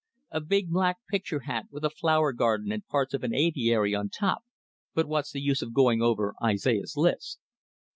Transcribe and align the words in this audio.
A 0.31 0.41
big 0.41 0.71
black 0.71 0.97
picture 1.07 1.41
hat, 1.41 1.67
with 1.69 1.85
a 1.85 1.91
flower 1.91 2.33
garden 2.33 2.71
and 2.71 2.87
parts 2.87 3.13
of 3.13 3.23
an 3.23 3.35
aviary 3.35 3.93
on 3.93 4.09
top 4.09 4.43
but 4.95 5.07
what's 5.07 5.31
the 5.31 5.41
use 5.43 5.61
of 5.61 5.75
going 5.75 6.01
over 6.01 6.33
Isaiah's 6.41 6.97
list? 6.97 7.37